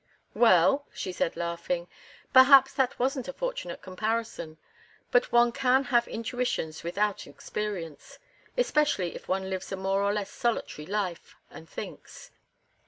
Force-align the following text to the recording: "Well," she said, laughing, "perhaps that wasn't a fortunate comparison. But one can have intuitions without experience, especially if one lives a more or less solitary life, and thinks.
"Well," 0.33 0.87
she 0.95 1.11
said, 1.11 1.37
laughing, 1.37 1.87
"perhaps 2.33 2.73
that 2.73 2.97
wasn't 2.97 3.27
a 3.27 3.33
fortunate 3.33 3.83
comparison. 3.83 4.57
But 5.11 5.31
one 5.31 5.51
can 5.51 5.83
have 5.83 6.07
intuitions 6.07 6.81
without 6.83 7.27
experience, 7.27 8.17
especially 8.57 9.13
if 9.13 9.27
one 9.27 9.47
lives 9.51 9.71
a 9.71 9.75
more 9.75 10.01
or 10.01 10.11
less 10.11 10.31
solitary 10.31 10.87
life, 10.87 11.35
and 11.51 11.69
thinks. 11.69 12.31